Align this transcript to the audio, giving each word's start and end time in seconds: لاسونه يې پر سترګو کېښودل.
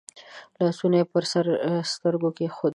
لاسونه 0.63 0.95
يې 0.99 1.05
پر 1.11 1.23
سترګو 1.91 2.29
کېښودل. 2.37 2.69